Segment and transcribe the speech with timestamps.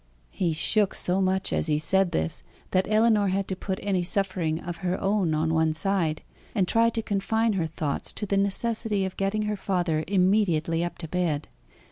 [0.31, 4.59] He shook so much as he said this, that Ellinor had to put any suffering
[4.59, 6.23] of her own on one side,
[6.55, 10.97] and try to confine her thoughts to the necessity of getting her father immediately up
[10.97, 11.49] to bed.